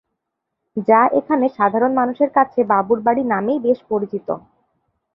যা 0.87 1.01
এখানে 1.19 1.45
সাধারণ 1.57 1.91
মানুষের 1.93 2.29
কাছে 2.37 2.59
বাবুর 2.71 2.99
বাড়ি 3.01 3.23
নামেই 3.33 3.59
বেশ 3.65 3.79
পরিচিত। 3.89 4.27